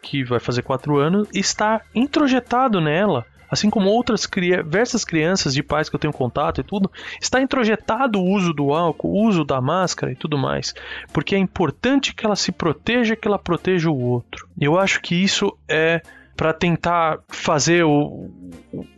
que 0.00 0.24
vai 0.24 0.40
fazer 0.40 0.62
4 0.62 0.96
anos 0.96 1.28
e 1.34 1.40
está 1.40 1.82
introjetado 1.94 2.80
nela 2.80 3.26
assim 3.50 3.68
como 3.68 3.88
outras 3.88 4.28
diversas 4.32 5.04
crianças 5.04 5.52
de 5.52 5.62
pais 5.62 5.88
que 5.88 5.96
eu 5.96 6.00
tenho 6.00 6.12
contato 6.12 6.60
e 6.60 6.64
tudo, 6.64 6.90
está 7.20 7.40
introjetado 7.40 8.20
o 8.20 8.24
uso 8.24 8.52
do 8.52 8.72
álcool, 8.72 9.10
o 9.10 9.26
uso 9.26 9.44
da 9.44 9.60
máscara 9.60 10.12
e 10.12 10.16
tudo 10.16 10.38
mais, 10.38 10.74
porque 11.12 11.34
é 11.34 11.38
importante 11.38 12.14
que 12.14 12.24
ela 12.24 12.36
se 12.36 12.52
proteja, 12.52 13.16
que 13.16 13.26
ela 13.26 13.38
proteja 13.38 13.90
o 13.90 14.00
outro. 14.00 14.48
Eu 14.58 14.78
acho 14.78 15.00
que 15.00 15.14
isso 15.14 15.56
é 15.68 16.00
para 16.36 16.52
tentar 16.52 17.18
fazer 17.28 17.84
o, 17.84 18.30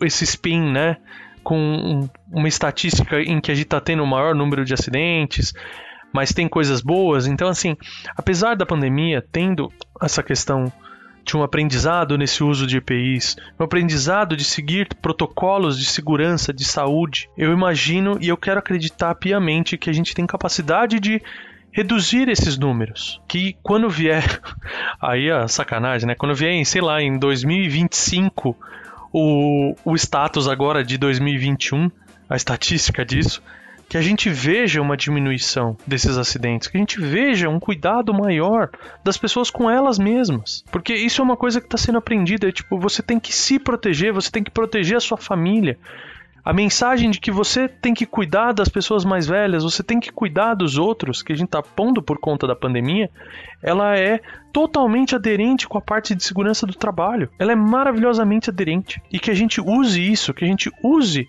esse 0.00 0.24
spin, 0.24 0.70
né, 0.70 0.98
com 1.42 2.08
uma 2.30 2.46
estatística 2.46 3.20
em 3.20 3.40
que 3.40 3.50
a 3.50 3.54
gente 3.54 3.64
está 3.64 3.80
tendo 3.80 4.02
o 4.02 4.06
maior 4.06 4.34
número 4.34 4.64
de 4.64 4.74
acidentes, 4.74 5.52
mas 6.12 6.32
tem 6.32 6.46
coisas 6.46 6.80
boas. 6.80 7.26
Então, 7.26 7.48
assim, 7.48 7.76
apesar 8.16 8.54
da 8.54 8.66
pandemia, 8.66 9.24
tendo 9.32 9.72
essa 10.00 10.22
questão 10.22 10.72
de 11.24 11.36
um 11.36 11.42
aprendizado 11.42 12.18
nesse 12.18 12.42
uso 12.42 12.66
de 12.66 12.78
EPIs, 12.78 13.36
um 13.58 13.64
aprendizado 13.64 14.36
de 14.36 14.44
seguir 14.44 14.88
protocolos 15.00 15.78
de 15.78 15.84
segurança, 15.84 16.52
de 16.52 16.64
saúde. 16.64 17.28
Eu 17.36 17.52
imagino 17.52 18.18
e 18.20 18.28
eu 18.28 18.36
quero 18.36 18.58
acreditar 18.58 19.14
piamente 19.14 19.78
que 19.78 19.88
a 19.88 19.92
gente 19.92 20.14
tem 20.14 20.26
capacidade 20.26 20.98
de 20.98 21.22
reduzir 21.70 22.28
esses 22.28 22.58
números. 22.58 23.20
Que 23.26 23.56
quando 23.62 23.88
vier. 23.88 24.40
Aí 25.00 25.30
a 25.30 25.48
sacanagem, 25.48 26.06
né? 26.06 26.14
Quando 26.14 26.34
vier, 26.34 26.52
em, 26.52 26.64
sei 26.64 26.82
lá, 26.82 27.02
em 27.02 27.18
2025, 27.18 28.56
o, 29.12 29.74
o 29.84 29.94
status 29.96 30.46
agora 30.46 30.84
de 30.84 30.98
2021, 30.98 31.90
a 32.28 32.36
estatística 32.36 33.04
disso, 33.04 33.42
que 33.92 33.98
a 33.98 34.00
gente 34.00 34.30
veja 34.30 34.80
uma 34.80 34.96
diminuição 34.96 35.76
desses 35.86 36.16
acidentes, 36.16 36.66
que 36.66 36.78
a 36.78 36.80
gente 36.80 36.98
veja 36.98 37.50
um 37.50 37.60
cuidado 37.60 38.14
maior 38.14 38.70
das 39.04 39.18
pessoas 39.18 39.50
com 39.50 39.70
elas 39.70 39.98
mesmas. 39.98 40.64
Porque 40.72 40.94
isso 40.94 41.20
é 41.20 41.24
uma 41.24 41.36
coisa 41.36 41.60
que 41.60 41.66
está 41.66 41.76
sendo 41.76 41.98
aprendida, 41.98 42.48
é 42.48 42.52
tipo, 42.52 42.78
você 42.78 43.02
tem 43.02 43.20
que 43.20 43.34
se 43.34 43.58
proteger, 43.58 44.10
você 44.10 44.30
tem 44.30 44.42
que 44.42 44.50
proteger 44.50 44.96
a 44.96 45.00
sua 45.00 45.18
família. 45.18 45.78
A 46.42 46.54
mensagem 46.54 47.10
de 47.10 47.20
que 47.20 47.30
você 47.30 47.68
tem 47.68 47.92
que 47.92 48.06
cuidar 48.06 48.52
das 48.52 48.70
pessoas 48.70 49.04
mais 49.04 49.26
velhas, 49.26 49.62
você 49.62 49.82
tem 49.82 50.00
que 50.00 50.10
cuidar 50.10 50.54
dos 50.54 50.78
outros, 50.78 51.22
que 51.22 51.34
a 51.34 51.36
gente 51.36 51.48
está 51.48 51.62
pondo 51.62 52.02
por 52.02 52.18
conta 52.18 52.46
da 52.46 52.56
pandemia, 52.56 53.10
ela 53.62 53.94
é 53.94 54.22
totalmente 54.54 55.14
aderente 55.14 55.68
com 55.68 55.76
a 55.76 55.82
parte 55.82 56.14
de 56.14 56.24
segurança 56.24 56.66
do 56.66 56.72
trabalho. 56.72 57.28
Ela 57.38 57.52
é 57.52 57.56
maravilhosamente 57.56 58.48
aderente. 58.48 59.02
E 59.12 59.18
que 59.18 59.30
a 59.30 59.34
gente 59.34 59.60
use 59.60 60.00
isso, 60.00 60.32
que 60.32 60.46
a 60.46 60.48
gente 60.48 60.72
use 60.82 61.28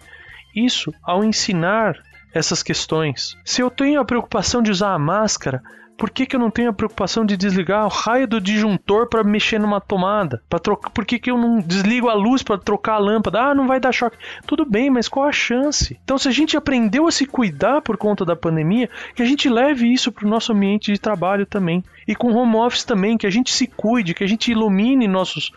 isso 0.56 0.94
ao 1.04 1.26
ensinar 1.26 2.02
essas 2.34 2.64
questões. 2.64 3.38
Se 3.46 3.62
eu 3.62 3.70
tenho 3.70 4.02
a 4.02 4.06
preocupação 4.06 4.62
de 4.62 4.72
usar 4.72 4.94
a 4.94 5.00
máscara, 5.00 5.62
por 5.98 6.10
que, 6.10 6.26
que 6.26 6.36
eu 6.36 6.40
não 6.40 6.50
tenho 6.50 6.70
a 6.70 6.74
preocupação 6.74 7.26
de 7.26 7.38
desligar 7.38 7.86
o 7.86 7.90
raio 7.90 8.28
do 8.28 8.42
disjuntor 8.42 9.08
para 9.08 9.24
mexer 9.24 9.60
numa 9.60 9.80
tomada? 9.80 10.42
Para 10.50 10.60
trocar, 10.60 10.90
por 10.90 11.06
que, 11.06 11.20
que 11.20 11.30
eu 11.30 11.38
não 11.38 11.60
desligo 11.60 12.10
a 12.10 12.14
luz 12.14 12.42
para 12.42 12.58
trocar 12.58 12.96
a 12.96 12.98
lâmpada? 12.98 13.42
Ah, 13.42 13.56
não 13.56 13.68
vai 13.68 13.80
dar 13.80 13.92
choque. 13.92 14.18
Tudo 14.46 14.66
bem, 14.66 14.90
mas 14.90 15.08
qual 15.08 15.28
a 15.28 15.32
chance? 15.32 16.00
Então, 16.04 16.18
se 16.18 16.28
a 16.28 16.32
gente 16.32 16.58
aprendeu 16.58 17.08
a 17.08 17.12
se 17.12 17.26
cuidar 17.26 17.82
por 17.82 17.96
conta 17.96 18.26
da 18.26 18.36
pandemia, 18.36 18.90
que 19.16 19.22
a 19.22 19.26
gente 19.26 19.48
leve 19.48 19.92
isso 19.92 20.12
para 20.12 20.26
o 20.26 20.30
nosso 20.30 20.52
ambiente 20.52 20.92
de 20.92 21.00
trabalho 21.00 21.46
também. 21.46 21.84
E 22.08 22.16
com 22.16 22.34
home 22.34 22.56
office 22.56 22.84
também, 22.84 23.18
que 23.18 23.28
a 23.28 23.32
gente 23.32 23.54
se 23.54 23.68
cuide, 23.68 24.14
que 24.14 24.24
a 24.24 24.28
gente 24.28 24.52
ilumine 24.52 25.08
nossos 25.08 25.52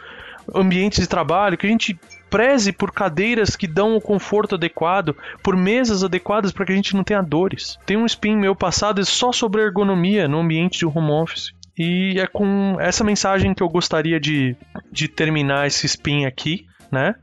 ambientes 0.54 1.00
de 1.00 1.08
trabalho, 1.08 1.56
que 1.56 1.66
a 1.66 1.70
gente 1.70 1.98
preze 2.36 2.70
por 2.70 2.92
cadeiras 2.92 3.56
que 3.56 3.66
dão 3.66 3.96
o 3.96 4.00
conforto 4.00 4.56
adequado, 4.56 5.16
por 5.42 5.56
mesas 5.56 6.04
adequadas 6.04 6.52
para 6.52 6.66
que 6.66 6.72
a 6.72 6.76
gente 6.76 6.94
não 6.94 7.02
tenha 7.02 7.22
dores. 7.22 7.78
Tem 7.86 7.96
um 7.96 8.04
spin 8.04 8.36
meu 8.36 8.54
passado 8.54 9.02
só 9.06 9.32
sobre 9.32 9.62
ergonomia 9.62 10.28
no 10.28 10.40
ambiente 10.40 10.80
de 10.80 10.84
home 10.84 11.12
office. 11.12 11.54
E 11.78 12.20
é 12.20 12.26
com 12.26 12.76
essa 12.78 13.02
mensagem 13.02 13.54
que 13.54 13.62
eu 13.62 13.70
gostaria 13.70 14.20
de, 14.20 14.54
de 14.92 15.08
terminar 15.08 15.66
esse 15.66 15.86
spin 15.86 16.26
aqui, 16.26 16.66
né? 16.92 17.14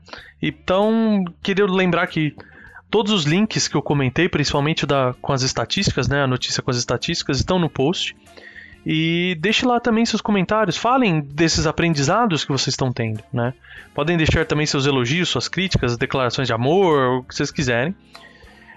Então, 0.42 1.24
queria 1.40 1.64
lembrar 1.64 2.08
que 2.08 2.34
todos 2.90 3.12
os 3.12 3.22
links 3.22 3.68
que 3.68 3.76
eu 3.76 3.82
comentei, 3.82 4.28
principalmente 4.28 4.84
da, 4.84 5.14
com 5.22 5.32
as 5.32 5.42
estatísticas, 5.42 6.08
né? 6.08 6.24
A 6.24 6.26
notícia 6.26 6.60
com 6.60 6.72
as 6.72 6.76
estatísticas, 6.76 7.38
estão 7.38 7.60
no 7.60 7.70
post. 7.70 8.16
E 8.86 9.36
deixe 9.40 9.64
lá 9.64 9.80
também 9.80 10.04
seus 10.04 10.20
comentários, 10.20 10.76
falem 10.76 11.20
desses 11.20 11.66
aprendizados 11.66 12.44
que 12.44 12.52
vocês 12.52 12.74
estão 12.74 12.92
tendo, 12.92 13.22
né? 13.32 13.54
Podem 13.94 14.16
deixar 14.16 14.44
também 14.44 14.66
seus 14.66 14.86
elogios, 14.86 15.28
suas 15.28 15.48
críticas, 15.48 15.96
declarações 15.96 16.46
de 16.46 16.52
amor, 16.52 17.20
o 17.20 17.22
que 17.22 17.34
vocês 17.34 17.50
quiserem. 17.50 17.94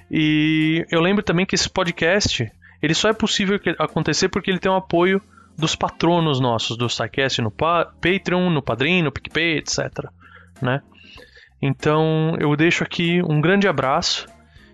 E 0.10 0.86
eu 0.90 1.02
lembro 1.02 1.24
também 1.24 1.46
que 1.46 1.56
esse 1.56 1.70
podcast, 1.70 2.50
ele 2.82 2.94
só 2.94 3.10
é 3.10 3.14
possível 3.14 3.60
acontecer 3.78 4.30
porque 4.30 4.50
ele 4.50 4.60
tem 4.60 4.72
o 4.72 4.76
um 4.76 4.78
apoio 4.78 5.22
dos 5.58 5.76
patronos 5.76 6.40
nossos 6.40 6.78
do 6.78 6.88
SciCast 6.88 7.42
no 7.42 7.52
Patreon, 7.52 8.50
no 8.50 8.62
Padrim, 8.62 9.02
no 9.02 9.12
PicPay, 9.12 9.58
etc, 9.58 10.06
né? 10.62 10.82
Então, 11.62 12.38
eu 12.40 12.56
deixo 12.56 12.84
aqui 12.84 13.22
um 13.24 13.42
grande 13.42 13.68
abraço 13.68 14.28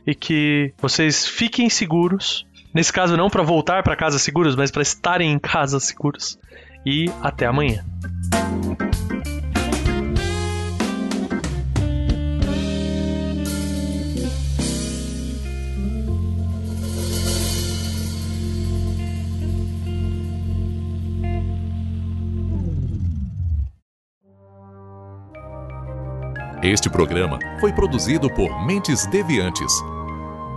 e 0.06 0.14
que 0.14 0.74
vocês 0.78 1.26
fiquem 1.26 1.70
seguros 1.70 2.46
Nesse 2.74 2.92
caso, 2.92 3.16
não 3.16 3.30
para 3.30 3.44
voltar 3.44 3.84
para 3.84 3.96
casa 3.96 4.18
seguros, 4.18 4.56
mas 4.56 4.72
para 4.72 4.82
estarem 4.82 5.32
em 5.32 5.38
casa 5.38 5.80
seguros. 5.80 6.40
E 6.86 7.10
até 7.22 7.46
amanhã. 7.46 7.86
Este 26.64 26.90
programa 26.90 27.40
foi 27.60 27.74
produzido 27.74 28.30
por 28.34 28.66
Mentes 28.66 29.06
Deviantes 29.08 29.93